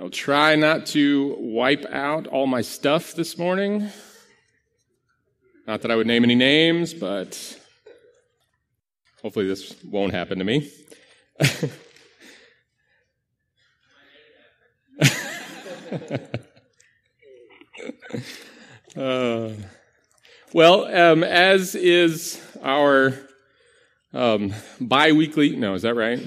[0.00, 3.90] I'll try not to wipe out all my stuff this morning.
[5.66, 7.58] Not that I would name any names, but
[9.20, 10.70] hopefully this won't happen to me.
[18.96, 19.50] uh,
[20.52, 23.18] well, um, as is our
[24.14, 26.24] um, bi weekly, no, is that right?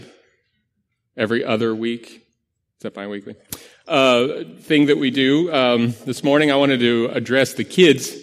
[1.15, 2.07] Every other week?
[2.09, 3.37] Is that bi weekly?
[3.91, 5.51] Uh, thing that we do.
[5.51, 8.15] Um, this morning I wanted to address the kids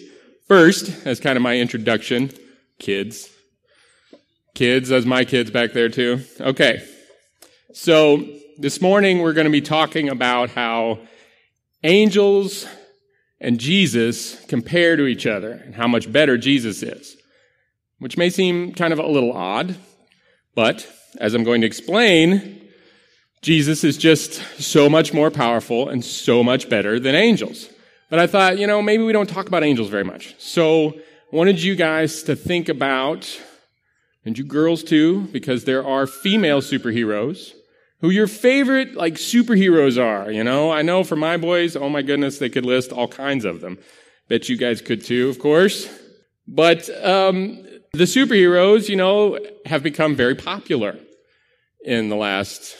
[0.47, 2.31] first as kind of my introduction.
[2.79, 3.29] Kids.
[4.55, 6.21] Kids, as my kids back there too.
[6.41, 6.83] Okay.
[7.71, 8.25] So
[8.57, 11.01] this morning we're going to be talking about how
[11.83, 12.65] angels
[13.39, 17.15] and Jesus compare to each other and how much better Jesus is,
[17.99, 19.75] which may seem kind of a little odd,
[20.55, 22.58] but as I'm going to explain,
[23.41, 27.69] Jesus is just so much more powerful and so much better than angels.
[28.09, 30.35] But I thought, you know, maybe we don't talk about angels very much.
[30.39, 33.39] So I wanted you guys to think about,
[34.25, 37.53] and you girls too, because there are female superheroes
[38.01, 40.31] who your favorite like superheroes are.
[40.31, 43.45] You know, I know for my boys, oh my goodness, they could list all kinds
[43.45, 43.77] of them.
[44.27, 45.89] Bet you guys could too, of course.
[46.47, 50.97] But um, the superheroes, you know, have become very popular
[51.83, 52.75] in the last,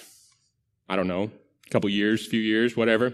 [0.90, 3.14] I don't know, a couple years, few years, whatever.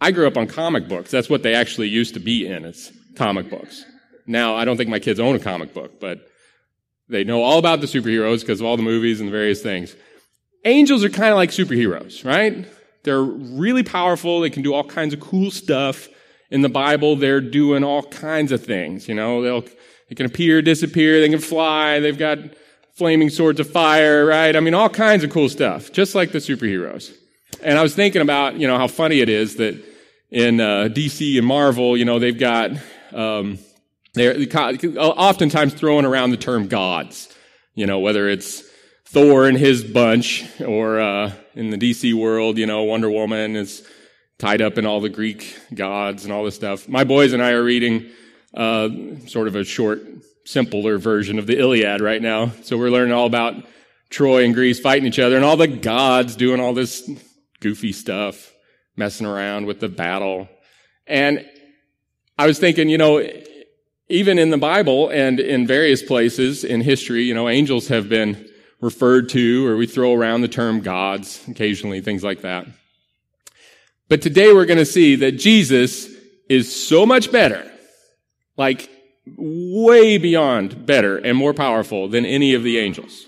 [0.00, 1.10] I grew up on comic books.
[1.10, 2.64] That's what they actually used to be in.
[2.64, 3.84] It's comic books.
[4.26, 6.28] Now, I don't think my kids own a comic book, but
[7.08, 9.94] they know all about the superheroes because of all the movies and the various things
[10.64, 12.66] angels are kind of like superheroes, right?
[13.04, 14.40] They're really powerful.
[14.40, 16.08] They can do all kinds of cool stuff.
[16.50, 19.08] In the Bible, they're doing all kinds of things.
[19.08, 19.64] You know, they'll,
[20.08, 22.38] they can appear, disappear, they can fly, they've got
[22.94, 24.54] flaming swords of fire, right?
[24.54, 27.14] I mean, all kinds of cool stuff, just like the superheroes.
[27.62, 29.82] And I was thinking about, you know, how funny it is that
[30.30, 32.70] in uh, DC and Marvel, you know, they've got,
[33.12, 33.58] um,
[34.14, 34.36] they're
[34.98, 37.28] oftentimes throwing around the term gods.
[37.74, 38.62] You know, whether it's
[39.06, 43.86] Thor and his bunch, or uh, in the DC world, you know, Wonder Woman is
[44.38, 46.88] tied up in all the Greek gods and all this stuff.
[46.88, 48.10] My boys and I are reading
[48.54, 48.88] uh,
[49.26, 50.02] sort of a short,
[50.44, 52.50] simpler version of the Iliad right now.
[52.62, 53.54] So we're learning all about
[54.10, 57.08] Troy and Greece fighting each other and all the gods doing all this
[57.60, 58.52] goofy stuff,
[58.96, 60.48] messing around with the battle.
[61.06, 61.46] And
[62.38, 63.26] I was thinking, you know,
[64.08, 68.48] even in the Bible and in various places in history, you know, angels have been
[68.80, 72.66] referred to, or we throw around the term gods occasionally, things like that.
[74.08, 76.08] But today we're going to see that Jesus
[76.50, 77.70] is so much better,
[78.58, 78.90] like
[79.26, 83.26] way beyond better and more powerful than any of the angels.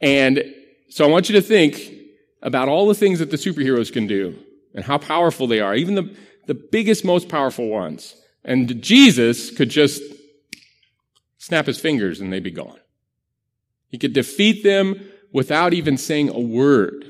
[0.00, 0.42] And
[0.88, 1.92] so I want you to think
[2.42, 4.36] about all the things that the superheroes can do
[4.74, 6.14] and how powerful they are, even the,
[6.46, 8.14] the biggest, most powerful ones.
[8.44, 10.02] And Jesus could just
[11.38, 12.78] snap his fingers and they'd be gone.
[13.88, 17.04] He could defeat them without even saying a word.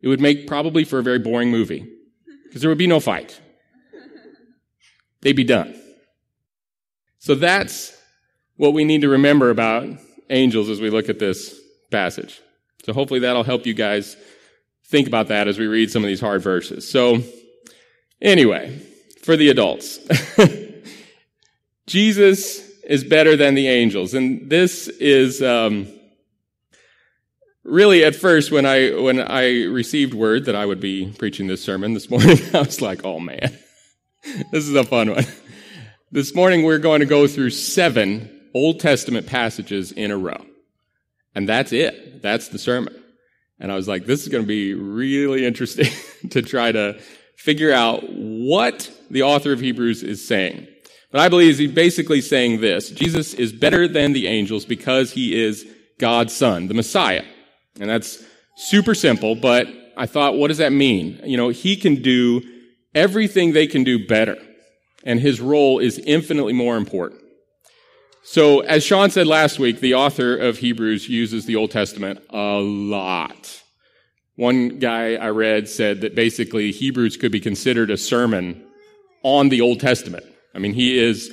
[0.00, 1.86] It would make probably for a very boring movie
[2.44, 3.40] because there would be no fight.
[5.22, 5.79] They'd be done.
[7.20, 7.96] So that's
[8.56, 9.86] what we need to remember about
[10.28, 11.58] angels as we look at this
[11.90, 12.40] passage.
[12.84, 14.16] So hopefully that'll help you guys
[14.86, 16.90] think about that as we read some of these hard verses.
[16.90, 17.22] So
[18.20, 18.78] anyway,
[19.22, 19.98] for the adults,
[21.86, 24.14] Jesus is better than the angels.
[24.14, 25.86] And this is, um,
[27.62, 31.62] really at first when I when I received word that I would be preaching this
[31.62, 33.56] sermon this morning, I was like, "Oh man,
[34.52, 35.26] this is a fun one."
[36.12, 40.44] This morning we're going to go through seven Old Testament passages in a row,
[41.36, 42.20] and that's it.
[42.20, 43.00] That's the sermon.
[43.60, 45.86] And I was like, "This is going to be really interesting
[46.30, 46.98] to try to
[47.36, 50.66] figure out what the author of Hebrews is saying."
[51.12, 55.40] But I believe he's basically saying this: Jesus is better than the angels because he
[55.40, 55.64] is
[56.00, 57.22] God's son, the Messiah.
[57.78, 58.20] And that's
[58.56, 61.20] super simple, but I thought, what does that mean?
[61.24, 62.42] You know, he can do
[62.96, 64.36] everything they can do better,
[65.04, 67.22] and his role is infinitely more important.
[68.22, 72.58] So, as Sean said last week, the author of Hebrews uses the Old Testament a
[72.60, 73.62] lot.
[74.36, 78.62] One guy I read said that basically Hebrews could be considered a sermon
[79.22, 80.24] on the Old Testament.
[80.54, 81.30] I mean, he is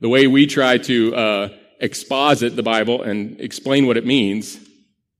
[0.00, 1.48] the way we try to uh,
[1.80, 4.58] exposit the Bible and explain what it means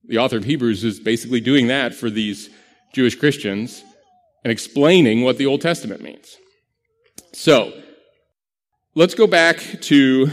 [0.09, 2.49] the author of Hebrews is basically doing that for these
[2.95, 3.85] Jewish Christians
[4.43, 6.37] and explaining what the Old Testament means.
[7.35, 7.79] So,
[8.95, 10.31] let's go back to,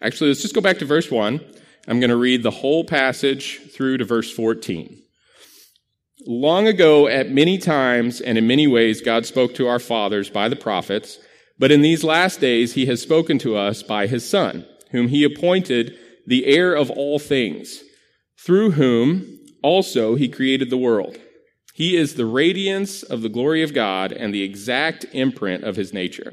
[0.00, 1.40] actually, let's just go back to verse 1.
[1.86, 5.02] I'm going to read the whole passage through to verse 14.
[6.26, 10.48] Long ago, at many times and in many ways, God spoke to our fathers by
[10.48, 11.18] the prophets,
[11.58, 15.22] but in these last days, he has spoken to us by his Son, whom he
[15.22, 15.94] appointed
[16.26, 17.82] the heir of all things,
[18.38, 21.18] through whom also he created the world.
[21.74, 25.92] He is the radiance of the glory of God and the exact imprint of his
[25.92, 26.32] nature.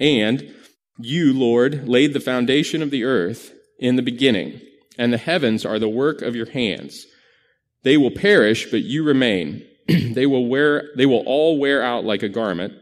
[0.00, 0.54] And
[0.98, 4.60] you, Lord, laid the foundation of the earth in the beginning,
[4.98, 7.06] and the heavens are the work of your hands.
[7.82, 12.22] They will perish, but you remain they will wear, they will all wear out like
[12.22, 12.74] a garment.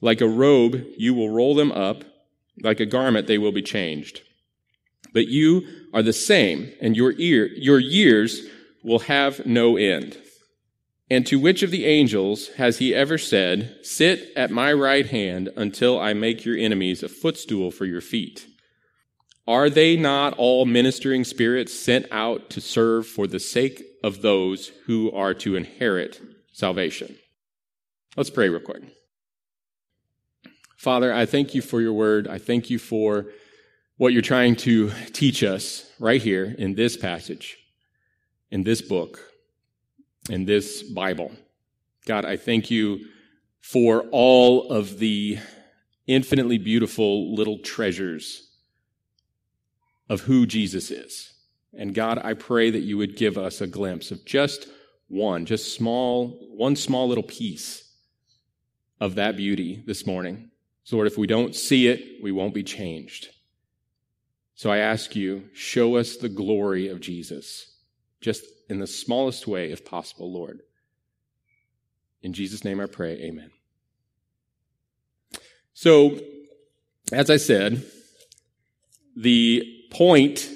[0.00, 2.04] Like a robe, you will roll them up.
[2.60, 4.22] Like a garment, they will be changed.
[5.12, 8.42] But you are the same, and your ear, your years
[8.82, 10.16] will have no end.
[11.12, 15.50] And to which of the angels has he ever said, Sit at my right hand
[15.56, 18.46] until I make your enemies a footstool for your feet?
[19.46, 24.72] Are they not all ministering spirits sent out to serve for the sake of those
[24.86, 26.18] who are to inherit
[26.52, 27.16] salvation.
[28.16, 28.82] Let's pray real quick.
[30.76, 32.26] Father, I thank you for your word.
[32.26, 33.26] I thank you for
[33.96, 37.58] what you're trying to teach us right here in this passage,
[38.50, 39.31] in this book,
[40.32, 41.30] in this Bible.
[42.06, 43.00] God, I thank you
[43.60, 45.38] for all of the
[46.06, 48.50] infinitely beautiful little treasures
[50.08, 51.34] of who Jesus is.
[51.74, 54.68] And God, I pray that you would give us a glimpse of just
[55.08, 57.92] one, just small, one small little piece
[59.00, 60.50] of that beauty this morning.
[60.84, 63.28] So, Lord, if we don't see it, we won't be changed.
[64.54, 67.76] So I ask you, show us the glory of Jesus,
[68.22, 70.62] just in the smallest way, if possible, Lord.
[72.22, 73.50] In Jesus' name I pray, amen.
[75.74, 76.18] So,
[77.12, 77.84] as I said,
[79.14, 80.48] the point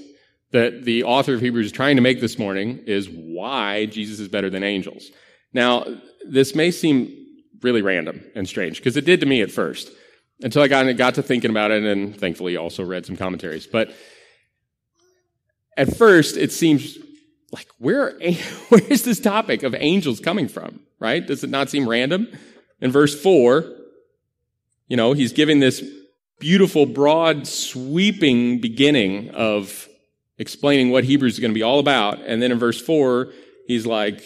[0.52, 4.28] that the author of Hebrews is trying to make this morning is why Jesus is
[4.28, 5.10] better than angels.
[5.52, 5.84] Now,
[6.26, 7.14] this may seem
[7.60, 9.90] really random and strange because it did to me at first
[10.40, 13.66] until I got, got to thinking about it and thankfully also read some commentaries.
[13.66, 13.94] But
[15.76, 16.96] at first, it seems
[17.52, 18.18] like where,
[18.68, 21.26] where is this topic of angels coming from, right?
[21.26, 22.28] Does it not seem random?
[22.80, 23.64] In verse 4,
[24.88, 25.82] you know, he's giving this
[26.38, 29.88] beautiful, broad, sweeping beginning of
[30.38, 32.20] explaining what Hebrews is going to be all about.
[32.20, 33.32] And then in verse 4,
[33.66, 34.22] he's like,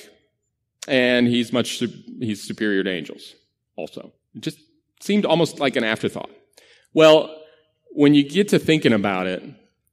[0.89, 1.83] and he's much,
[2.19, 3.35] he's superior to angels
[3.77, 4.13] also.
[4.35, 4.59] It just
[5.01, 6.31] seemed almost like an afterthought.
[6.93, 7.37] Well,
[7.93, 9.43] when you get to thinking about it,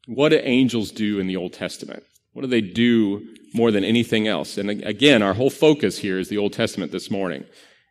[0.08, 2.04] what do angels do in the Old Testament?
[2.38, 4.60] What do they do more than anything else?
[4.60, 7.44] And again, our whole focus here is the Old Testament this morning.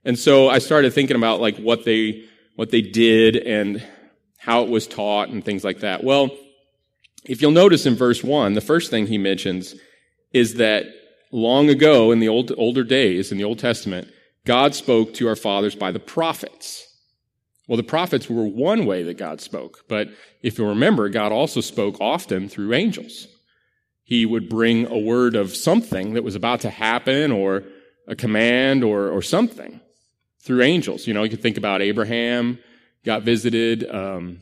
[0.04, 3.84] And so I started thinking about like what they, what they did and
[4.38, 6.04] how it was taught and things like that.
[6.04, 6.30] Well,
[7.24, 9.74] if you'll notice in verse 1, the first thing he mentions
[10.32, 10.84] is that
[11.32, 14.06] long ago in the old, older days, in the Old Testament,
[14.44, 16.86] God spoke to our fathers by the prophets.
[17.66, 20.06] Well, the prophets were one way that God spoke, but
[20.40, 23.26] if you remember, God also spoke often through angels.
[24.06, 27.64] He would bring a word of something that was about to happen or
[28.06, 29.80] a command or, or something
[30.40, 31.08] through angels.
[31.08, 32.60] You know, you could think about Abraham
[33.04, 33.88] got visited.
[33.92, 34.38] Um,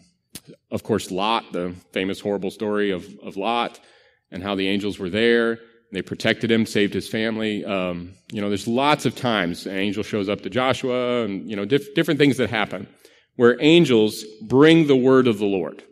[0.71, 3.81] of course, Lot, the famous horrible story of, of Lot
[4.31, 5.61] and how the angels were there.
[5.93, 7.65] They protected him, saved his family.
[7.65, 11.57] Um, you know, there's lots of times an angel shows up to Joshua and, you
[11.57, 12.87] know, diff- different things that happen
[13.37, 15.83] where angels bring the word of the Lord.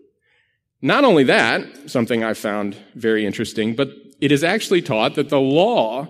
[0.83, 3.89] Not only that, something I found very interesting, but
[4.21, 6.09] it is actually taught that the law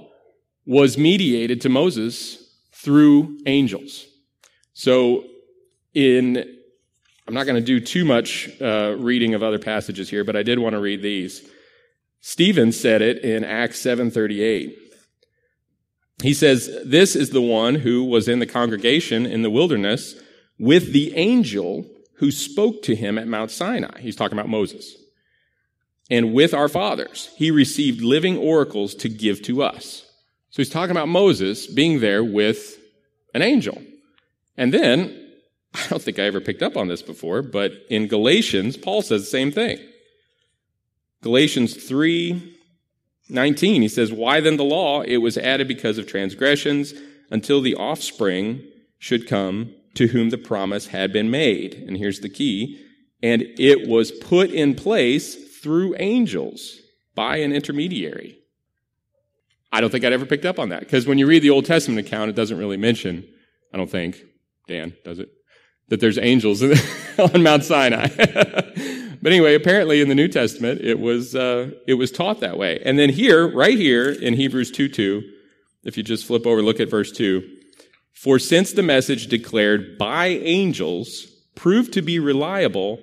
[0.64, 2.38] was mediated to Moses
[2.72, 4.06] through angels.
[4.72, 5.24] So
[5.94, 6.58] in
[7.28, 10.42] I'm not going to do too much uh, reading of other passages here, but I
[10.42, 11.48] did want to read these.
[12.20, 14.74] Stephen said it in Acts 7:38.
[16.22, 20.14] He says, This is the one who was in the congregation in the wilderness
[20.58, 21.84] with the angel
[22.22, 24.00] who spoke to him at Mount Sinai.
[24.00, 24.94] He's talking about Moses.
[26.08, 30.04] And with our fathers, he received living oracles to give to us.
[30.50, 32.78] So he's talking about Moses being there with
[33.34, 33.82] an angel.
[34.56, 35.32] And then,
[35.74, 39.22] I don't think I ever picked up on this before, but in Galatians, Paul says
[39.22, 39.80] the same thing.
[41.22, 42.56] Galatians 3
[43.30, 45.00] 19, he says, Why then the law?
[45.00, 46.94] It was added because of transgressions
[47.32, 48.62] until the offspring
[49.00, 51.74] should come to whom the promise had been made.
[51.74, 52.84] And here's the key.
[53.22, 56.80] And it was put in place through angels
[57.14, 58.38] by an intermediary.
[59.70, 61.64] I don't think I'd ever picked up on that because when you read the Old
[61.64, 63.26] Testament account, it doesn't really mention,
[63.72, 64.22] I don't think,
[64.68, 65.30] Dan, does it?
[65.88, 66.62] That there's angels
[67.18, 68.08] on Mount Sinai.
[68.16, 72.80] but anyway, apparently in the New Testament, it was, uh, it was taught that way.
[72.84, 75.22] And then here, right here in Hebrews 2 2,
[75.84, 77.58] if you just flip over, look at verse 2.
[78.22, 81.26] For since the message declared by angels
[81.56, 83.00] proved to be reliable,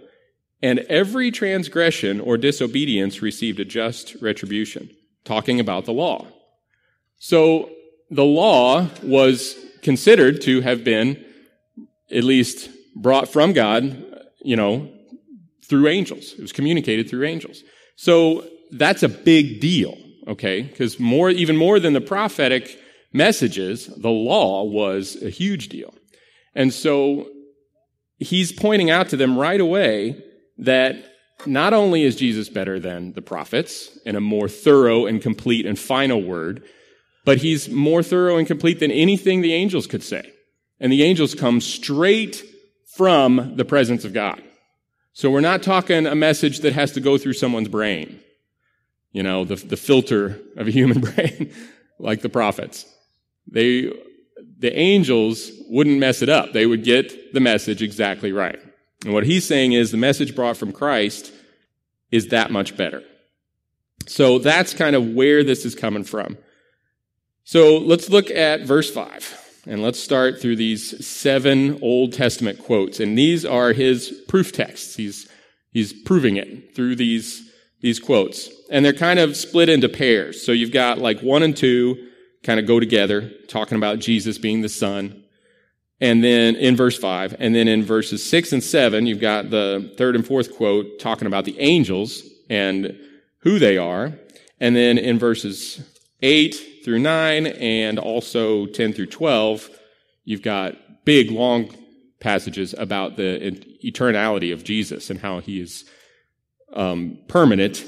[0.61, 4.89] and every transgression or disobedience received a just retribution,
[5.25, 6.25] talking about the law.
[7.17, 7.69] So
[8.09, 11.21] the law was considered to have been
[12.09, 14.01] at least brought from God,
[14.41, 14.89] you know,
[15.65, 16.31] through angels.
[16.31, 17.61] It was communicated through angels.
[17.97, 19.97] So that's a big deal,
[20.29, 20.61] okay?
[20.61, 22.79] Because more, even more than the prophetic
[23.11, 25.93] messages, the law was a huge deal.
[26.55, 27.29] And so
[28.17, 30.21] he's pointing out to them right away
[30.57, 31.05] that
[31.45, 35.79] not only is Jesus better than the prophets in a more thorough and complete and
[35.79, 36.63] final word,
[37.25, 40.31] but he's more thorough and complete than anything the angels could say.
[40.79, 42.43] And the angels come straight
[42.95, 44.41] from the presence of God.
[45.13, 48.19] So we're not talking a message that has to go through someone's brain,
[49.11, 51.53] you know, the, the filter of a human brain,
[51.99, 52.85] like the prophets.
[53.51, 53.91] They,
[54.57, 56.53] the angels wouldn't mess it up.
[56.53, 58.59] They would get the message exactly right.
[59.05, 61.31] And what he's saying is the message brought from Christ
[62.11, 63.03] is that much better.
[64.07, 66.37] So that's kind of where this is coming from.
[67.43, 69.63] So let's look at verse 5.
[69.65, 72.99] And let's start through these seven Old Testament quotes.
[72.99, 74.95] And these are his proof texts.
[74.95, 75.29] He's,
[75.71, 77.47] he's proving it through these,
[77.81, 78.49] these quotes.
[78.71, 80.43] And they're kind of split into pairs.
[80.43, 82.08] So you've got like one and two
[82.43, 85.23] kind of go together, talking about Jesus being the Son.
[86.01, 89.93] And then in verse 5, and then in verses 6 and 7, you've got the
[89.97, 92.97] third and fourth quote talking about the angels and
[93.39, 94.17] who they are.
[94.59, 95.81] And then in verses
[96.21, 96.55] 8
[96.85, 99.69] through 9 and also 10 through 12,
[100.23, 101.69] you've got big, long
[102.19, 103.51] passages about the
[103.83, 105.85] eternality of Jesus and how he is
[106.73, 107.83] um, permanent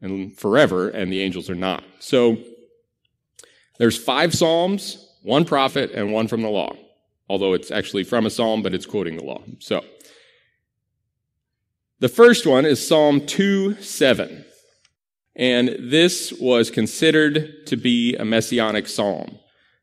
[0.00, 1.84] and forever, and the angels are not.
[2.00, 2.38] So
[3.78, 6.74] there's five psalms, one prophet, and one from the law
[7.32, 9.42] although it's actually from a psalm, but it's quoting the law.
[9.58, 9.82] So,
[11.98, 14.44] the first one is Psalm 2 7.
[15.34, 19.38] And this was considered to be a messianic psalm.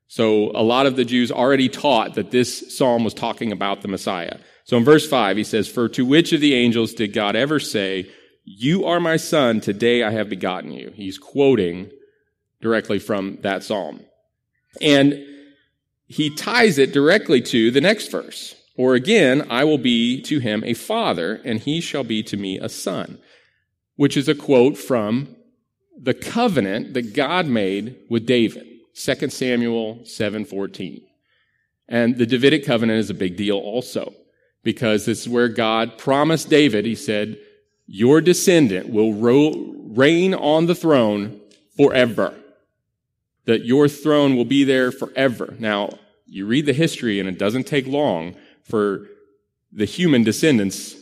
[0.08, 3.88] So a lot of the Jews already taught that this psalm was talking about the
[3.88, 4.38] Messiah.
[4.66, 7.60] So in verse 5, he says, For to which of the angels did God ever
[7.60, 8.12] say,
[8.44, 10.92] You are my son, today I have begotten you?
[10.94, 11.90] He's quoting
[12.62, 14.02] directly from that psalm.
[14.82, 15.26] And
[16.08, 18.56] he ties it directly to the next verse.
[18.76, 22.58] Or again, I will be to him a father, and he shall be to me
[22.58, 23.20] a son,
[23.96, 25.36] which is a quote from
[26.02, 31.02] the covenant that God made with David, 2 Samuel 7:14.
[31.90, 34.14] And the Davidic covenant is a big deal also,
[34.64, 37.38] because this is where God promised David, he said,
[37.92, 41.42] your descendant will reign on the throne
[41.76, 42.39] forever
[43.50, 45.56] that your throne will be there forever.
[45.58, 45.90] Now,
[46.28, 49.08] you read the history and it doesn't take long for
[49.72, 50.96] the human descendants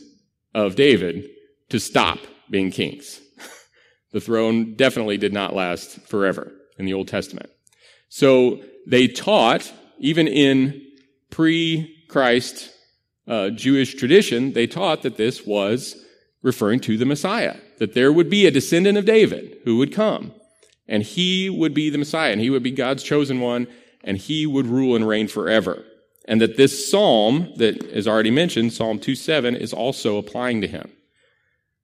[0.54, 1.28] of David
[1.68, 3.20] to stop being kings.
[4.12, 7.50] the throne definitely did not last forever in the Old Testament.
[8.08, 10.80] So they taught, even in
[11.28, 12.70] pre-Christ
[13.26, 16.02] uh, Jewish tradition, they taught that this was
[16.40, 20.32] referring to the Messiah, that there would be a descendant of David who would come
[20.88, 23.66] and he would be the Messiah, and he would be God's chosen one,
[24.02, 25.84] and he would rule and reign forever.
[26.26, 30.92] And that this psalm that is already mentioned, Psalm 2:7, is also applying to him.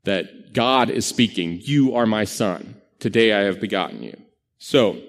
[0.04, 2.76] That God is speaking, You are my son.
[2.98, 4.16] Today I have begotten you.
[4.58, 5.00] So,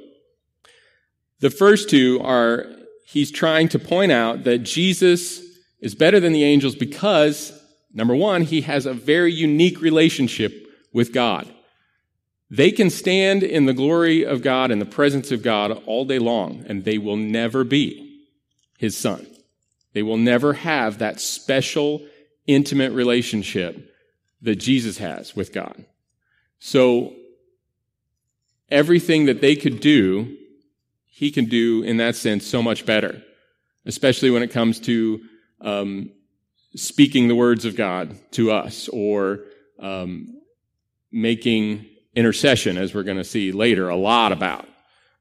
[1.39, 2.65] the first two are,
[3.05, 5.41] he's trying to point out that Jesus
[5.79, 7.53] is better than the angels because,
[7.93, 11.53] number one, he has a very unique relationship with God.
[12.49, 16.19] They can stand in the glory of God and the presence of God all day
[16.19, 18.23] long, and they will never be
[18.77, 19.25] his son.
[19.93, 22.05] They will never have that special,
[22.45, 23.91] intimate relationship
[24.41, 25.85] that Jesus has with God.
[26.59, 27.13] So,
[28.69, 30.37] everything that they could do,
[31.05, 33.23] he can do in that sense so much better,
[33.85, 35.21] especially when it comes to
[35.61, 36.11] um,
[36.75, 39.39] speaking the words of God to us or
[39.79, 40.41] um,
[41.11, 41.85] making
[42.15, 44.67] intercession, as we're going to see later a lot about.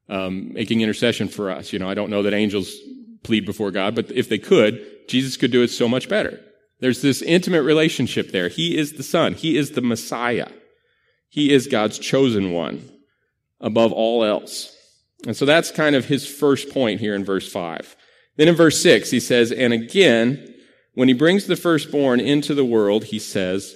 [0.06, 1.72] Um, making intercession for us.
[1.72, 2.76] You know, I don't know that angels
[3.22, 6.40] plead before God, but if they could, Jesus could do it so much better.
[6.80, 8.48] There's this intimate relationship there.
[8.48, 9.32] He is the Son.
[9.32, 10.48] He is the Messiah.
[11.28, 12.88] He is God's chosen one
[13.60, 14.76] above all else.
[15.26, 17.96] And so that's kind of his first point here in verse 5.
[18.36, 20.54] Then in verse 6, he says, And again,
[20.94, 23.74] when he brings the firstborn into the world, he says,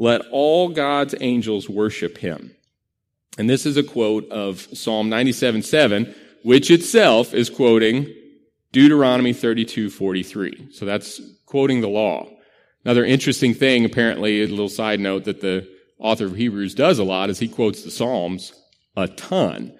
[0.00, 2.56] Let all God's angels worship him.
[3.36, 8.10] And this is a quote of Psalm 97 7, which itself is quoting
[8.72, 10.68] Deuteronomy 32 43.
[10.72, 12.26] So that's quoting the law.
[12.82, 17.04] Another interesting thing, apparently, a little side note that the author of Hebrews does a
[17.04, 18.54] lot is he quotes the Psalms
[18.96, 19.74] a ton,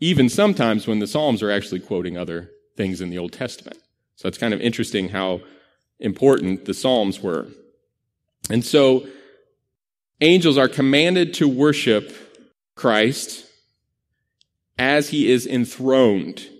[0.00, 3.78] even sometimes when the Psalms are actually quoting other things in the Old Testament.
[4.16, 5.40] So it's kind of interesting how
[5.98, 7.46] important the Psalms were.
[8.50, 9.06] And so
[10.20, 12.14] angels are commanded to worship
[12.74, 13.46] Christ
[14.78, 16.38] as he is enthroned.
[16.38, 16.50] It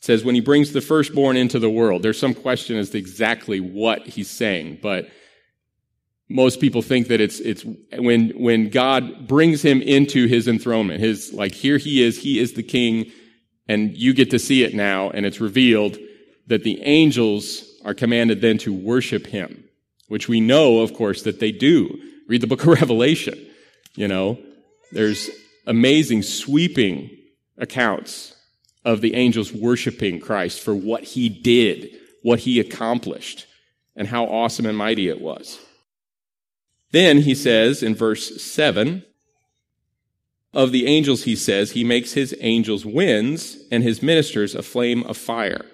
[0.00, 2.02] says when he brings the firstborn into the world.
[2.02, 5.08] There's some question as to exactly what he's saying, but
[6.28, 7.64] most people think that it's it's
[7.98, 11.00] when when God brings him into his enthronement.
[11.00, 13.12] His like here he is, he is the king,
[13.68, 15.98] and you get to see it now, and it's revealed
[16.46, 19.64] that the angels are commanded then to worship him,
[20.14, 21.98] which we know, of course, that they do.
[22.28, 23.36] Read the book of Revelation.
[23.96, 24.38] You know,
[24.92, 25.28] there's
[25.66, 27.10] amazing, sweeping
[27.58, 28.32] accounts
[28.84, 33.48] of the angels worshiping Christ for what he did, what he accomplished,
[33.96, 35.58] and how awesome and mighty it was.
[36.92, 39.04] Then he says in verse 7
[40.52, 45.02] of the angels, he says, he makes his angels winds and his ministers a flame
[45.02, 45.64] of fire.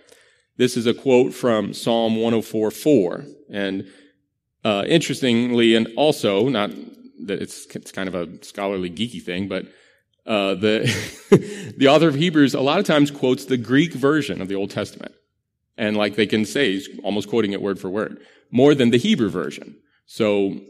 [0.56, 3.24] This is a quote from Psalm 104 4.
[3.50, 3.86] And
[4.64, 6.70] uh, interestingly, and also, not
[7.26, 9.66] that it's, it's kind of a scholarly geeky thing, but
[10.26, 14.48] uh, the the author of Hebrews a lot of times quotes the Greek version of
[14.48, 15.14] the Old Testament,
[15.76, 18.20] and like they can say, he's almost quoting it word for word,
[18.50, 19.76] more than the Hebrew version.
[20.06, 20.60] So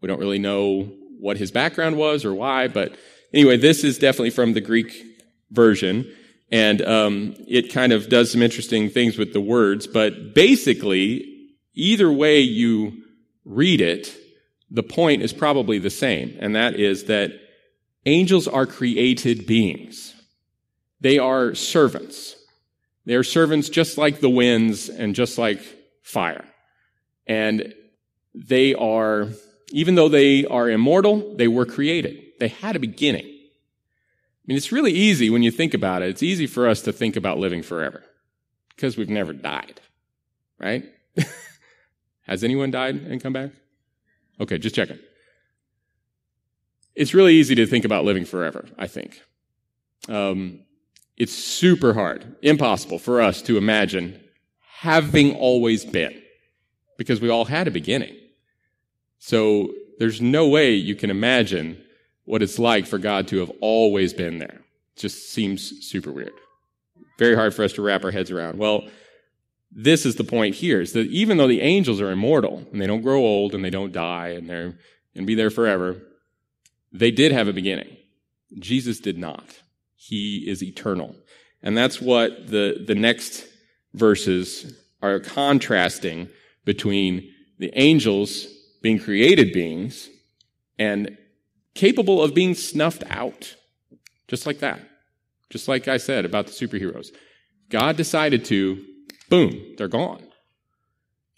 [0.00, 2.96] we don't really know what his background was or why, but
[3.32, 5.04] anyway, this is definitely from the Greek
[5.50, 6.10] version.
[6.50, 12.10] And um, it kind of does some interesting things with the words, but basically, either
[12.10, 13.02] way you
[13.48, 14.14] read it,
[14.70, 17.32] the point is probably the same, and that is that
[18.04, 20.14] angels are created beings.
[21.00, 22.36] They are servants.
[23.06, 25.60] They are servants just like the winds and just like
[26.02, 26.44] fire.
[27.26, 27.74] And
[28.34, 29.28] they are
[29.70, 32.22] even though they are immortal, they were created.
[32.40, 33.26] They had a beginning.
[33.26, 36.08] I mean, it's really easy when you think about it.
[36.08, 38.02] It's easy for us to think about living forever
[38.74, 39.80] because we've never died,
[40.58, 40.84] right?
[42.28, 43.50] Has anyone died and come back?
[44.40, 44.98] Okay, just checking.
[46.94, 49.22] It's really easy to think about living forever, I think.
[50.08, 50.60] Um,
[51.16, 54.20] it's super hard, impossible for us to imagine
[54.60, 56.20] having always been
[56.98, 58.14] because we all had a beginning.
[59.18, 61.82] So there's no way you can imagine
[62.24, 64.60] what it's like for God to have always been there.
[64.94, 66.32] It just seems super weird.
[67.18, 68.58] Very hard for us to wrap our heads around.
[68.58, 68.86] Well,
[69.70, 72.86] this is the point here is that even though the angels are immortal and they
[72.86, 74.78] don't grow old and they don't die and they're
[75.14, 76.00] and be there forever,
[76.92, 77.96] they did have a beginning.
[78.58, 79.60] Jesus did not.
[79.96, 81.14] He is eternal.
[81.62, 83.46] And that's what the, the next
[83.94, 86.28] verses are contrasting
[86.64, 88.46] between the angels
[88.80, 90.08] being created beings
[90.78, 91.18] and
[91.74, 93.56] capable of being snuffed out.
[94.28, 94.80] Just like that.
[95.50, 97.08] Just like I said about the superheroes.
[97.70, 98.84] God decided to,
[99.28, 100.22] boom, they're gone.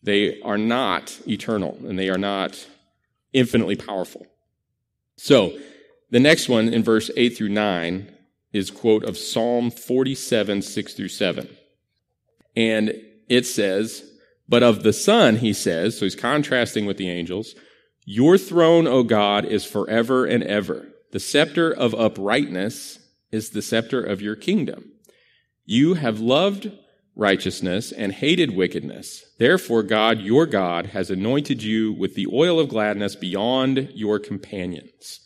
[0.02, 2.66] They are not eternal and they are not
[3.32, 4.26] infinitely powerful.
[5.16, 5.58] So,
[6.10, 8.10] the next one in verse 8 through 9
[8.52, 11.48] is quote of Psalm 47, 6 through 7.
[12.56, 14.10] And it says,
[14.48, 17.54] but of the Son, he says, so he's contrasting with the angels,
[18.04, 20.88] your throne, O God, is forever and ever.
[21.12, 22.98] The scepter of uprightness
[23.30, 24.92] is the scepter of your kingdom.
[25.64, 26.72] You have loved
[27.16, 29.24] righteousness and hated wickedness.
[29.38, 35.20] Therefore, God, your God, has anointed you with the oil of gladness beyond your companions.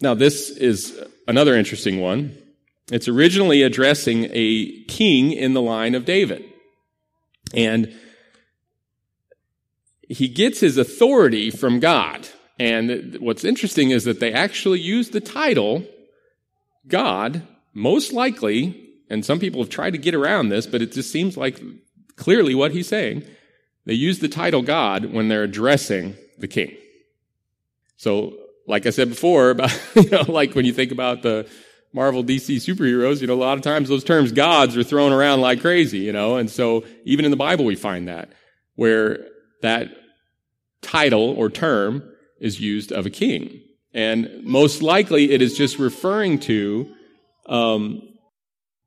[0.00, 2.36] Now, this is another interesting one.
[2.92, 6.44] It's originally addressing a king in the line of David.
[7.54, 7.94] And
[10.08, 12.28] he gets his authority from God.
[12.58, 15.86] And what's interesting is that they actually use the title
[16.86, 21.10] God, most likely, and some people have tried to get around this, but it just
[21.10, 21.60] seems like
[22.16, 23.24] clearly what he's saying.
[23.86, 26.74] They use the title God when they're addressing the king.
[27.96, 28.36] So,
[28.66, 31.48] like I said before, about, you know, like when you think about the
[31.92, 35.40] Marvel DC superheroes, you know, a lot of times those terms gods are thrown around
[35.40, 38.32] like crazy, you know, and so even in the Bible we find that,
[38.74, 39.26] where
[39.62, 39.88] that
[40.82, 42.02] title or term
[42.40, 43.60] is used of a king.
[43.92, 46.92] And most likely it is just referring to
[47.46, 48.02] um,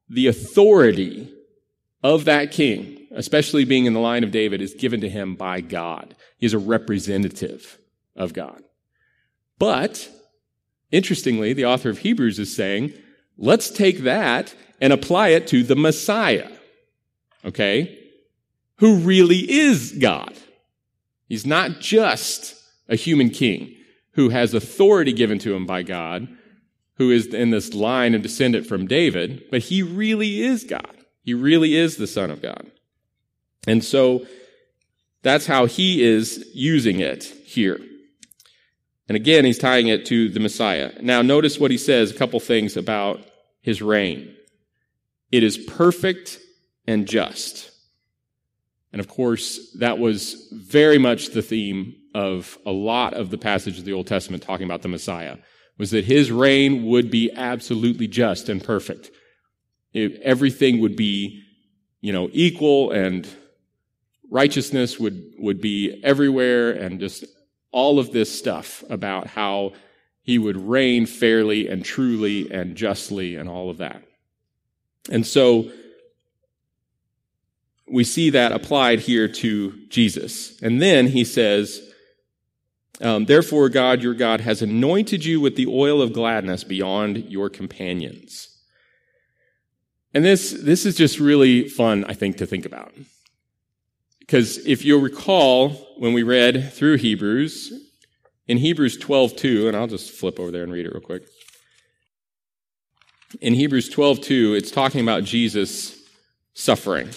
[0.09, 1.33] the authority
[2.03, 5.61] of that king, especially being in the line of David, is given to him by
[5.61, 6.15] God.
[6.37, 7.77] He is a representative
[8.15, 8.61] of God.
[9.59, 10.09] But,
[10.91, 12.93] interestingly, the author of Hebrews is saying,
[13.37, 16.49] let's take that and apply it to the Messiah.
[17.43, 17.97] Okay?
[18.77, 20.33] Who really is God.
[21.27, 22.55] He's not just
[22.87, 23.75] a human king
[24.11, 26.27] who has authority given to him by God,
[26.97, 30.97] who is in this line of descendant from David, but he really is God.
[31.23, 32.71] He really is the Son of God.
[33.67, 34.25] And so
[35.21, 37.79] that's how he is using it here.
[39.07, 40.91] And again, he's tying it to the Messiah.
[41.01, 43.21] Now, notice what he says, a couple things about
[43.61, 44.35] his reign.
[45.31, 46.39] It is perfect
[46.87, 47.71] and just.
[48.91, 53.79] And of course, that was very much the theme of a lot of the passages
[53.79, 55.37] of the Old Testament talking about the Messiah,
[55.77, 59.11] was that his reign would be absolutely just and perfect.
[59.93, 61.43] It, everything would be,
[62.01, 63.27] you know, equal and
[64.29, 67.25] righteousness would, would be everywhere and just
[67.71, 69.73] all of this stuff about how
[70.21, 74.03] he would reign fairly and truly and justly and all of that.
[75.09, 75.71] And so
[77.89, 80.61] we see that applied here to Jesus.
[80.61, 81.86] And then he says,
[83.01, 87.49] um, Therefore, God, your God, has anointed you with the oil of gladness beyond your
[87.49, 88.49] companions.
[90.13, 92.93] And this, this is just really fun, I think, to think about.
[94.19, 97.71] Because if you'll recall, when we read through Hebrews,
[98.47, 101.23] in Hebrews 12:2, and I'll just flip over there and read it real quick.
[103.41, 105.97] In Hebrews 12:2, it's talking about Jesus
[106.53, 107.09] suffering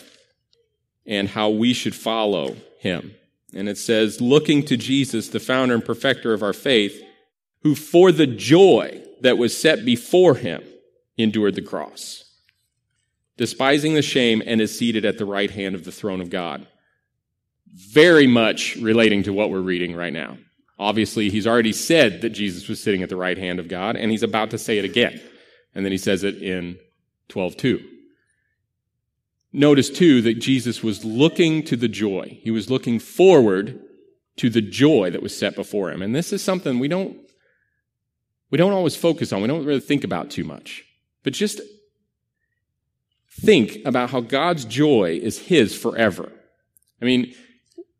[1.06, 3.14] and how we should follow him.
[3.54, 7.02] And it says, looking to Jesus, the founder and perfecter of our faith,
[7.62, 10.62] who for the joy that was set before him
[11.18, 12.24] endured the cross,
[13.36, 16.66] despising the shame, and is seated at the right hand of the throne of God
[17.72, 20.36] very much relating to what we're reading right now.
[20.78, 24.10] Obviously, he's already said that Jesus was sitting at the right hand of God, and
[24.10, 25.20] he's about to say it again.
[25.74, 26.78] And then he says it in
[27.28, 27.80] 12:2.
[29.52, 32.38] Notice too that Jesus was looking to the joy.
[32.42, 33.80] He was looking forward
[34.36, 36.02] to the joy that was set before him.
[36.02, 37.16] And this is something we don't
[38.50, 39.42] we don't always focus on.
[39.42, 40.84] We don't really think about too much.
[41.22, 41.60] But just
[43.40, 46.32] think about how God's joy is his forever.
[47.00, 47.32] I mean,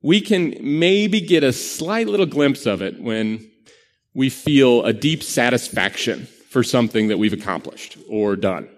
[0.02, 3.50] we can maybe get a slight little glimpse of it when
[4.14, 8.68] we feel a deep satisfaction for something that we've accomplished or done,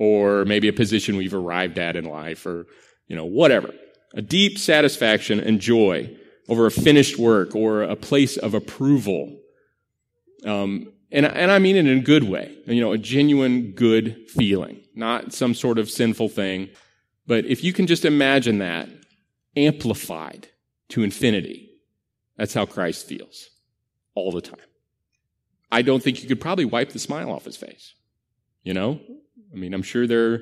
[0.00, 2.66] or maybe a position we've arrived at in life, or,
[3.06, 3.74] you know, whatever.
[4.14, 6.16] A deep satisfaction and joy
[6.48, 9.38] over a finished work or a place of approval.
[10.46, 14.26] Um, and, and I mean it in a good way, you know, a genuine good
[14.30, 16.70] feeling, not some sort of sinful thing.
[17.26, 18.88] But if you can just imagine that,
[19.54, 20.48] amplified
[20.88, 21.72] to infinity.
[22.38, 23.50] That's how Christ feels
[24.14, 24.60] all the time.
[25.70, 27.92] I don't think you could probably wipe the smile off his face.
[28.62, 29.00] You know?
[29.52, 30.40] I mean, I'm sure there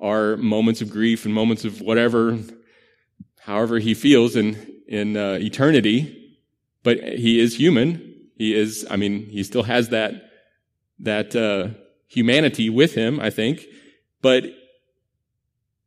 [0.00, 2.38] are moments of grief and moments of whatever,
[3.40, 4.56] however he feels in,
[4.88, 6.38] in uh, eternity,
[6.82, 8.28] but he is human.
[8.36, 10.30] He is, I mean, he still has that,
[10.98, 11.78] that, uh,
[12.12, 13.64] humanity with him, I think.
[14.20, 14.44] But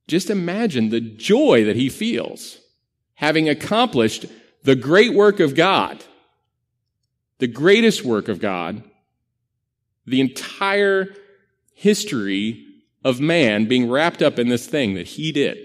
[0.07, 2.59] just imagine the joy that he feels
[3.15, 4.25] having accomplished
[4.63, 6.03] the great work of God,
[7.37, 8.83] the greatest work of God,
[10.05, 11.15] the entire
[11.75, 12.65] history
[13.03, 15.59] of man being wrapped up in this thing that he did.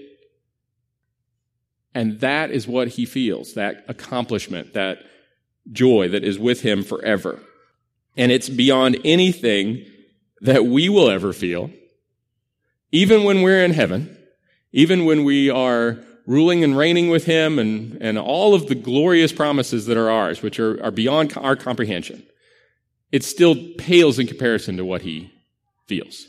[1.95, 4.99] And that is what he feels, that accomplishment, that
[5.71, 7.39] joy that is with him forever.
[8.15, 9.85] And it's beyond anything
[10.41, 11.71] that we will ever feel,
[12.91, 14.17] even when we're in heaven
[14.71, 19.33] even when we are ruling and reigning with him and, and all of the glorious
[19.33, 22.23] promises that are ours, which are, are beyond our comprehension.
[23.11, 25.31] it still pales in comparison to what he
[25.91, 26.25] feels,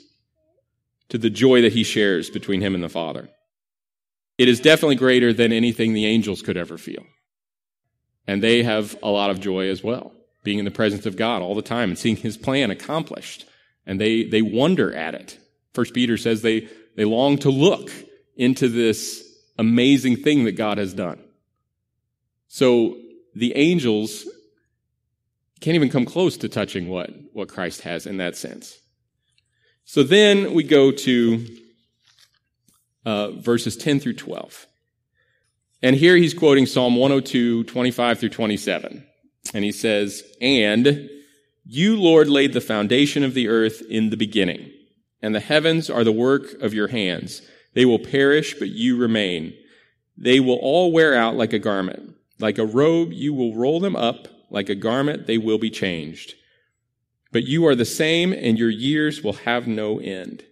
[1.09, 3.29] to the joy that he shares between him and the Father.
[4.39, 7.05] It is definitely greater than anything the angels could ever feel.
[8.27, 11.43] And they have a lot of joy as well, being in the presence of God
[11.43, 13.45] all the time and seeing his plan accomplished.
[13.87, 15.39] And they, they wonder at it.
[15.75, 17.93] First Peter says they, they long to look
[18.35, 19.25] into this
[19.59, 21.23] amazing thing that God has done.
[22.49, 22.97] So
[23.37, 24.27] the angels
[25.61, 28.82] can't even come close to touching what, what Christ has in that sense.
[29.85, 31.47] So then we go to
[33.05, 34.67] uh, verses 10 through 12.
[35.83, 39.05] And here he's quoting Psalm 102, 25 through 27.
[39.53, 41.11] And he says, And
[41.65, 44.71] you, Lord, laid the foundation of the earth in the beginning,
[45.21, 47.43] and the heavens are the work of your hands.
[47.75, 49.55] They will perish, but you remain.
[50.17, 52.15] They will all wear out like a garment.
[52.39, 54.29] Like a robe, you will roll them up.
[54.51, 56.35] Like a garment, they will be changed.
[57.33, 60.45] But you are the same, and your years will have no end.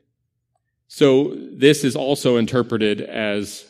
[0.89, 3.65] So this is also interpreted as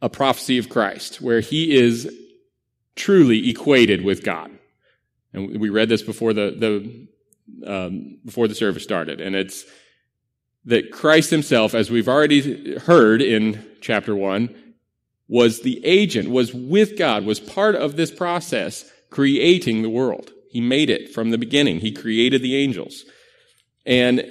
[0.00, 2.10] a prophecy of Christ, where he is
[2.96, 4.50] truly equated with God.
[5.32, 7.08] And we read this before the, the
[7.66, 9.64] um, before the service started, and it's
[10.64, 14.54] that Christ himself, as we've already heard in chapter one,
[15.28, 20.30] was the agent, was with God, was part of this process, creating the world.
[20.52, 21.80] He made it from the beginning.
[21.80, 23.04] He created the angels.
[23.86, 24.22] And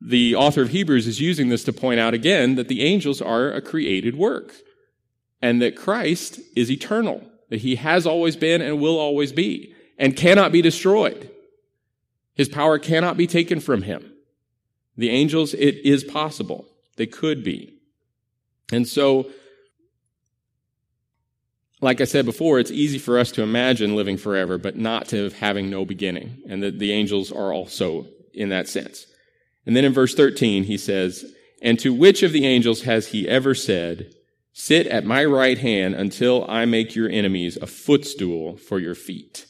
[0.00, 3.50] the author of Hebrews is using this to point out again that the angels are
[3.50, 4.54] a created work
[5.40, 10.16] and that Christ is eternal, that he has always been and will always be and
[10.16, 11.28] cannot be destroyed.
[12.34, 14.12] His power cannot be taken from him.
[14.96, 16.68] The angels, it is possible.
[16.96, 17.74] They could be.
[18.70, 19.28] And so,
[21.82, 25.30] like I said before, it's easy for us to imagine living forever, but not to
[25.30, 26.40] having no beginning.
[26.48, 29.06] And that the angels are also in that sense.
[29.66, 31.24] And then in verse 13, he says,
[31.60, 34.14] And to which of the angels has he ever said,
[34.52, 39.46] Sit at my right hand until I make your enemies a footstool for your feet?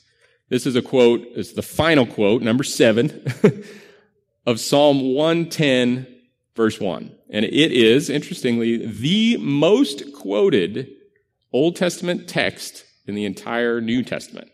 [0.48, 3.24] This is a quote, it's the final quote, number seven,
[4.46, 6.06] of Psalm 110,
[6.54, 7.14] verse 1.
[7.30, 10.90] And it is, interestingly, the most quoted
[11.52, 14.50] Old Testament text in the entire New Testament.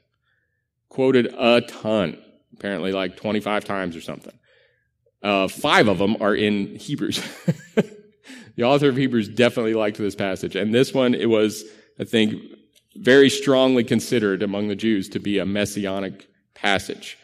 [0.89, 2.19] Quoted a ton,
[2.55, 4.37] apparently like 25 times or something.
[5.23, 7.23] Uh, five of them are in Hebrews.
[8.57, 10.57] the author of Hebrews definitely liked this passage.
[10.57, 11.65] And this one, it was,
[11.99, 12.35] I think,
[12.97, 17.19] very strongly considered among the Jews to be a messianic passage.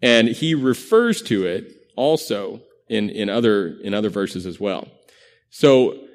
[0.00, 4.88] And he refers to it also in, in other, in other verses as well.
[5.50, 6.07] So,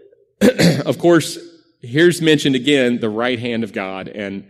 [0.85, 1.37] of course,
[1.81, 4.07] here's mentioned again the right hand of God.
[4.07, 4.49] And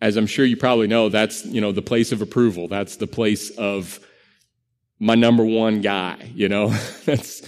[0.00, 2.68] as I'm sure you probably know, that's, you know, the place of approval.
[2.68, 4.00] That's the place of
[4.98, 6.68] my number one guy, you know,
[7.04, 7.42] that's,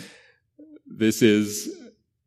[0.87, 1.75] this is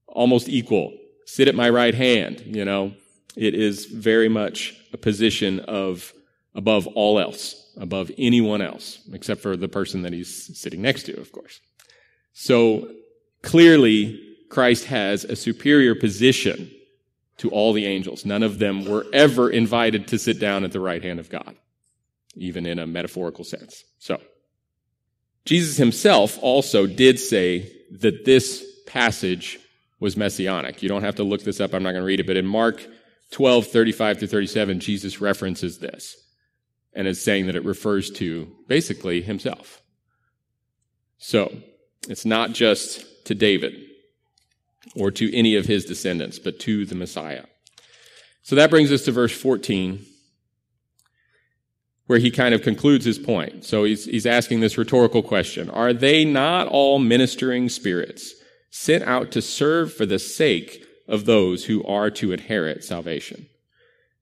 [0.08, 0.94] almost equal.
[1.26, 2.94] Sit at my right hand, you know,
[3.36, 6.14] it is very much a position of
[6.54, 11.20] above all else, above anyone else, except for the person that he's sitting next to,
[11.20, 11.60] of course.
[12.34, 12.92] So
[13.42, 14.25] clearly,
[14.56, 16.72] Christ has a superior position
[17.40, 18.24] to all the angels.
[18.24, 21.58] None of them were ever invited to sit down at the right hand of God,
[22.36, 23.84] even in a metaphorical sense.
[24.00, 24.22] So,
[25.44, 29.60] Jesus himself also did say that this passage
[30.00, 30.82] was messianic.
[30.82, 31.74] You don't have to look this up.
[31.74, 32.82] I'm not going to read it, but in Mark
[33.32, 36.16] 12, 35 to 37, Jesus references this
[36.94, 39.82] and is saying that it refers to basically himself.
[41.18, 41.54] So,
[42.08, 43.85] it's not just to David
[44.96, 47.44] or to any of his descendants, but to the Messiah.
[48.44, 50.06] So that brings us to verse 14,
[52.08, 53.66] where he kind of concludes his point.
[53.66, 58.34] So he's, he's asking this rhetorical question Are they not all ministering spirits
[58.70, 63.48] sent out to serve for the sake of those who are to inherit salvation?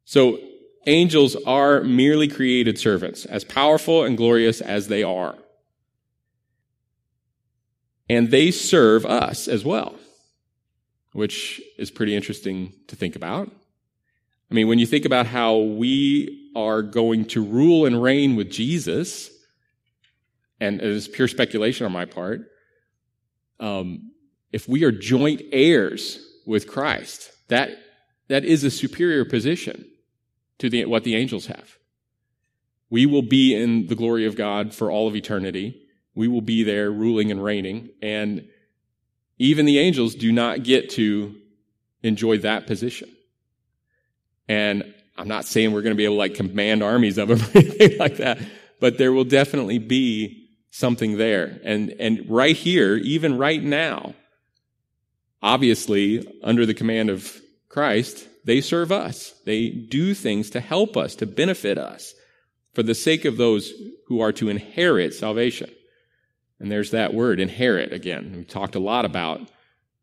[0.05, 0.39] So
[0.85, 5.35] angels are merely created servants, as powerful and glorious as they are.
[8.09, 9.95] And they serve us as well
[11.13, 13.49] which is pretty interesting to think about.
[14.51, 18.51] I mean, when you think about how we are going to rule and reign with
[18.51, 19.31] Jesus,
[20.59, 22.41] and it is pure speculation on my part,
[23.59, 24.11] um,
[24.51, 27.71] if we are joint heirs with Christ, that,
[28.27, 29.85] that is a superior position
[30.59, 31.77] to the, what the angels have.
[32.89, 35.81] We will be in the glory of God for all of eternity.
[36.13, 37.89] We will be there ruling and reigning.
[38.03, 38.47] And
[39.37, 41.35] even the angels do not get to
[42.01, 43.09] enjoy that position.
[44.47, 47.39] And I'm not saying we're going to be able to like command armies of them
[47.55, 48.39] or anything like that,
[48.79, 51.59] but there will definitely be something there.
[51.63, 54.15] And, and right here, even right now,
[55.41, 59.33] obviously under the command of Christ, they serve us.
[59.45, 62.13] They do things to help us, to benefit us
[62.73, 63.71] for the sake of those
[64.07, 65.69] who are to inherit salvation.
[66.59, 68.33] And there's that word, inherit, again.
[68.35, 69.41] We talked a lot about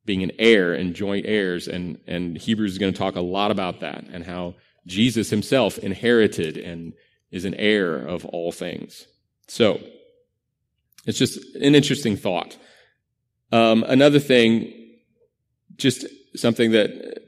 [0.05, 3.51] being an heir and joint heirs, and, and Hebrews is going to talk a lot
[3.51, 4.55] about that and how
[4.87, 6.95] Jesus himself inherited and
[7.31, 9.07] is an heir of all things.
[9.49, 9.81] So,
[11.07, 12.57] it's just an interesting thought.
[13.53, 14.73] Um, another thing,
[15.77, 16.05] just
[16.37, 17.23] something that,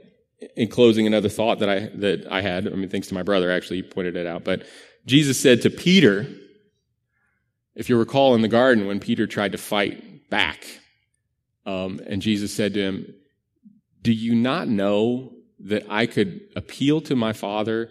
[0.57, 2.67] in closing, another thought that I that I had.
[2.67, 4.45] I mean, thanks to my brother, actually, he pointed it out.
[4.45, 4.67] But
[5.07, 6.27] Jesus said to Peter,
[7.75, 10.65] if you recall in the garden when Peter tried to fight back,
[11.65, 13.15] um, and Jesus said to him,
[14.03, 17.91] "Do you not know that I could appeal to my Father,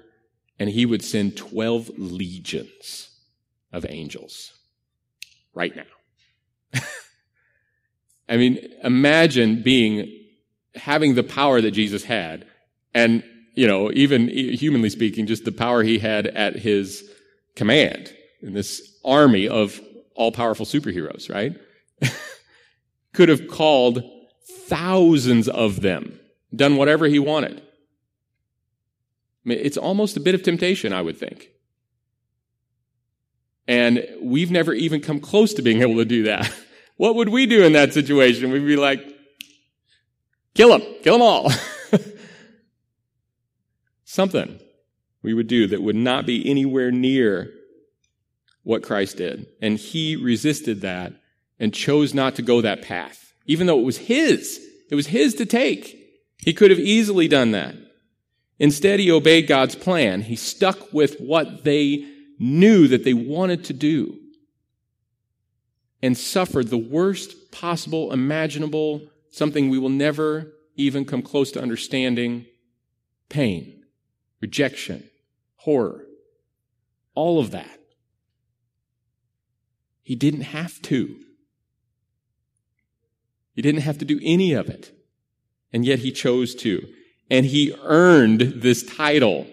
[0.60, 3.10] and He would send twelve legions
[3.72, 4.54] of angels
[5.54, 5.84] right now?"
[8.30, 10.12] I mean, imagine being
[10.76, 12.46] having the power that Jesus had,
[12.94, 13.24] and
[13.56, 17.10] you know, even humanly speaking, just the power he had at his
[17.56, 19.82] command in this army of
[20.16, 21.56] all powerful superheroes, right?
[23.14, 24.04] Could have called
[24.68, 26.20] thousands of them,
[26.56, 27.60] done whatever he wanted.
[27.60, 31.50] I mean, it's almost a bit of temptation, I would think.
[33.68, 36.52] And we've never even come close to being able to do that.
[36.98, 38.52] What would we do in that situation?
[38.52, 39.04] We'd be like,
[40.54, 41.52] kill them, kill them all.
[44.04, 44.60] Something
[45.24, 47.52] we would do that would not be anywhere near
[48.64, 49.48] what Christ did.
[49.62, 51.14] And he resisted that
[51.60, 54.60] and chose not to go that path, even though it was his.
[54.90, 55.98] It was his to take.
[56.38, 57.76] He could have easily done that.
[58.60, 60.22] Instead, he obeyed God's plan.
[60.22, 62.08] He stuck with what they
[62.40, 64.18] knew that they wanted to do
[66.02, 72.46] and suffered the worst possible, imaginable, something we will never even come close to understanding
[73.30, 73.78] pain
[74.42, 75.08] rejection,
[75.58, 76.04] horror,
[77.14, 77.81] all of that.
[80.04, 81.16] He didn't have to.
[83.54, 84.92] He didn't have to do any of it.
[85.74, 86.88] And yet he chose to.
[87.30, 89.48] And he earned this title,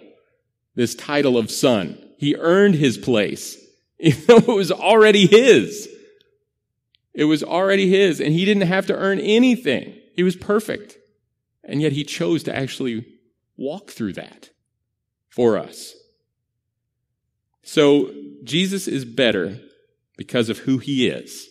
[0.75, 1.99] this title of son.
[2.19, 3.57] He earned his place,
[3.99, 5.89] even though it was already his.
[7.15, 9.97] It was already his, and he didn't have to earn anything.
[10.15, 10.97] He was perfect.
[11.65, 13.07] And yet he chose to actually
[13.57, 14.51] walk through that
[15.29, 15.95] for us.
[17.63, 18.13] So
[18.45, 19.61] Jesus is better
[20.19, 21.49] because of who he is.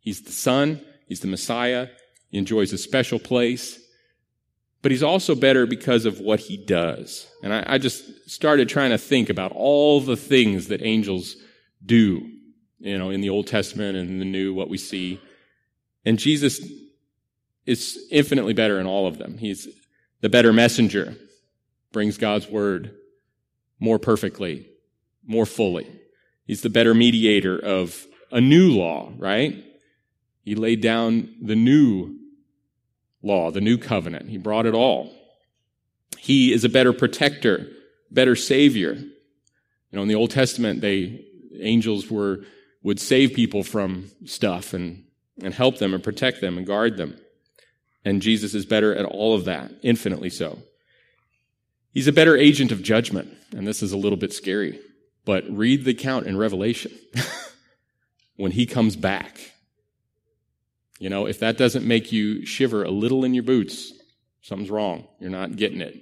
[0.00, 1.88] He's the Son, he's the Messiah,
[2.28, 3.80] he enjoys a special place,
[4.82, 7.26] but he's also better because of what he does.
[7.42, 11.36] And I, I just started trying to think about all the things that angels
[11.84, 12.28] do,
[12.78, 15.20] you know, in the Old Testament and the New, what we see.
[16.04, 16.60] And Jesus
[17.66, 19.38] is infinitely better in all of them.
[19.38, 19.68] He's
[20.20, 21.16] the better messenger,
[21.92, 22.94] brings God's word
[23.78, 24.68] more perfectly,
[25.24, 25.86] more fully.
[26.46, 29.64] He's the better mediator of a new law, right?
[30.44, 32.16] He laid down the new
[33.22, 34.28] law, the new covenant.
[34.28, 35.12] He brought it all.
[36.18, 37.68] He is a better protector,
[38.10, 38.94] better savior.
[38.94, 39.12] You
[39.92, 41.24] know, in the Old Testament, they,
[41.60, 42.44] angels were,
[42.82, 45.04] would save people from stuff and,
[45.42, 47.18] and help them and protect them and guard them.
[48.04, 50.58] And Jesus is better at all of that, infinitely so.
[51.92, 54.78] He's a better agent of judgment, and this is a little bit scary,
[55.24, 56.92] but read the account in Revelation
[58.38, 59.52] when he comes back.
[60.98, 63.92] You know, if that doesn't make you shiver a little in your boots,
[64.40, 65.06] something's wrong.
[65.20, 66.00] You're not getting it.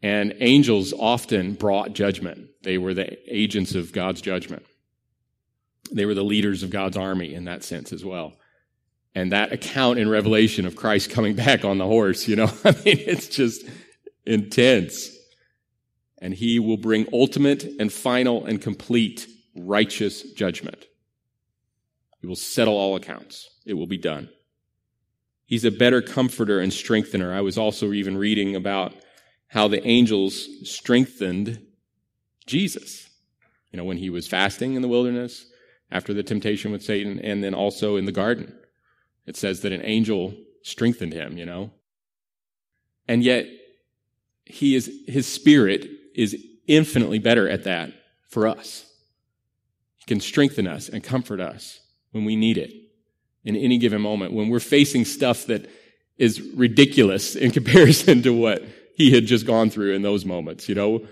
[0.00, 2.50] And angels often brought judgment.
[2.62, 4.64] They were the agents of God's judgment.
[5.90, 8.34] They were the leaders of God's army in that sense as well.
[9.16, 12.70] And that account in Revelation of Christ coming back on the horse, you know, I
[12.70, 13.64] mean, it's just,
[14.26, 15.10] intense.
[16.18, 20.86] And he will bring ultimate and final and complete righteous judgment.
[22.20, 23.50] He will settle all accounts.
[23.66, 24.30] It will be done.
[25.46, 27.34] He's a better comforter and strengthener.
[27.34, 28.94] I was also even reading about
[29.48, 31.60] how the angels strengthened
[32.46, 33.08] Jesus.
[33.70, 35.46] You know, when he was fasting in the wilderness,
[35.90, 38.54] after the temptation with Satan, and then also in the garden.
[39.26, 41.70] It says that an angel strengthened him, you know.
[43.06, 43.46] And yet,
[44.44, 46.36] he is, his spirit is
[46.66, 47.92] infinitely better at that
[48.28, 48.86] for us.
[50.06, 51.80] Can strengthen us and comfort us
[52.12, 52.72] when we need it
[53.44, 54.32] in any given moment.
[54.32, 55.70] When we're facing stuff that
[56.18, 60.68] is ridiculous in comparison to what he had just gone through in those moments.
[60.68, 61.06] You know,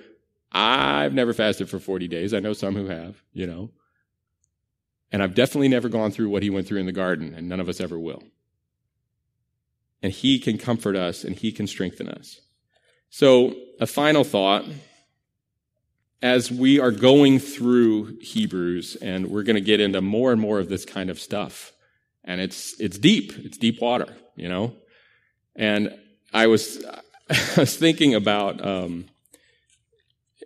[0.52, 2.32] I've never fasted for 40 days.
[2.34, 3.70] I know some who have, you know.
[5.10, 7.60] And I've definitely never gone through what he went through in the garden, and none
[7.60, 8.22] of us ever will.
[10.02, 12.40] And he can comfort us and he can strengthen us.
[13.10, 14.64] So, a final thought
[16.22, 20.60] as we are going through Hebrews, and we're going to get into more and more
[20.60, 21.72] of this kind of stuff.
[22.22, 23.32] And it's, it's deep.
[23.38, 24.06] It's deep water,
[24.36, 24.72] you know?
[25.56, 25.98] And
[26.32, 26.84] I was,
[27.30, 29.06] I was thinking about, um,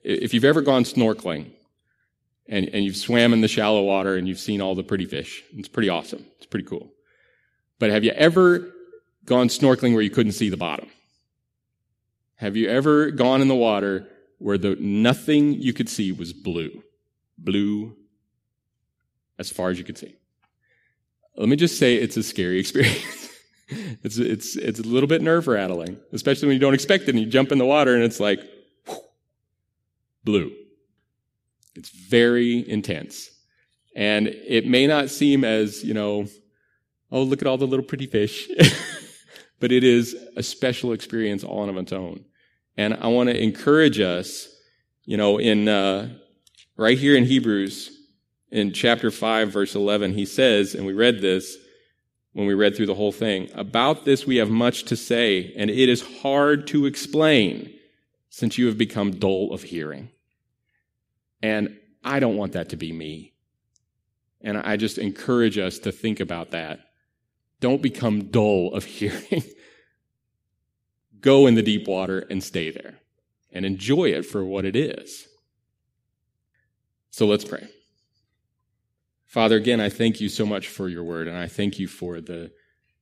[0.02, 1.50] if you've ever gone snorkeling
[2.48, 5.44] and, and you've swam in the shallow water and you've seen all the pretty fish,
[5.52, 6.24] it's pretty awesome.
[6.38, 6.90] It's pretty cool.
[7.78, 8.72] But have you ever
[9.26, 10.88] gone snorkeling where you couldn't see the bottom?
[12.36, 14.08] Have you ever gone in the water
[14.38, 16.82] where the nothing you could see was blue?
[17.38, 17.96] Blue
[19.38, 20.16] as far as you could see.
[21.36, 23.30] Let me just say it's a scary experience.
[23.68, 27.20] it's, it's, it's a little bit nerve rattling, especially when you don't expect it and
[27.20, 28.40] you jump in the water and it's like,
[30.24, 30.52] blue.
[31.74, 33.30] It's very intense.
[33.94, 36.26] And it may not seem as, you know,
[37.10, 38.48] oh, look at all the little pretty fish.
[39.60, 42.24] but it is a special experience all on its own.
[42.76, 44.48] And I want to encourage us,
[45.04, 46.10] you know, in, uh,
[46.76, 47.90] right here in Hebrews,
[48.50, 51.56] in chapter 5, verse 11, he says, and we read this
[52.32, 55.70] when we read through the whole thing, about this we have much to say, and
[55.70, 57.72] it is hard to explain
[58.28, 60.10] since you have become dull of hearing.
[61.42, 63.32] And I don't want that to be me.
[64.42, 66.80] And I just encourage us to think about that.
[67.60, 69.42] Don't become dull of hearing.
[71.26, 73.00] Go in the deep water and stay there
[73.52, 75.26] and enjoy it for what it is.
[77.10, 77.66] So let's pray.
[79.24, 82.20] Father, again, I thank you so much for your word, and I thank you for
[82.20, 82.52] the,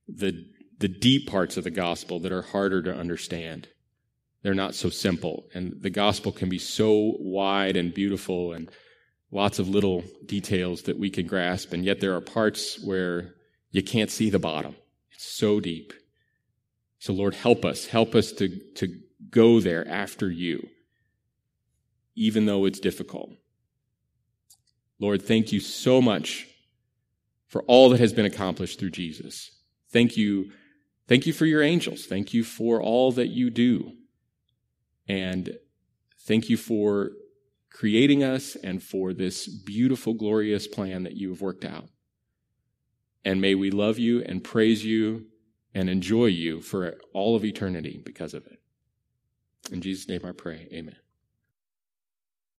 [0.07, 0.43] the,
[0.79, 3.67] the deep parts of the gospel that are harder to understand.
[4.41, 8.71] They're not so simple, and the gospel can be so wide and beautiful and
[9.29, 13.35] lots of little details that we can grasp, and yet there are parts where
[13.69, 14.75] you can't see the bottom.
[15.11, 15.93] It's so deep.
[17.05, 17.85] So, Lord, help us.
[17.85, 18.97] Help us to, to
[19.29, 20.69] go there after you,
[22.15, 23.29] even though it's difficult.
[24.99, 26.47] Lord, thank you so much
[27.45, 29.51] for all that has been accomplished through Jesus.
[29.91, 30.49] Thank you.
[31.07, 32.07] Thank you for your angels.
[32.07, 33.91] Thank you for all that you do.
[35.07, 35.59] And
[36.21, 37.11] thank you for
[37.69, 41.87] creating us and for this beautiful, glorious plan that you have worked out.
[43.23, 45.27] And may we love you and praise you
[45.75, 48.59] and enjoy you for all of eternity because of it.
[49.71, 50.67] In Jesus' name I pray.
[50.71, 50.95] Amen.